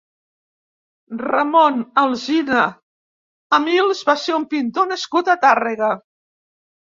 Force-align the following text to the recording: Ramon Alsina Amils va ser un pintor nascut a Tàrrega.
Ramon 1.23 1.75
Alsina 2.03 2.63
Amils 3.59 4.01
va 4.09 4.15
ser 4.23 4.35
un 4.39 4.47
pintor 4.55 4.89
nascut 4.93 5.29
a 5.35 5.39
Tàrrega. 5.47 5.91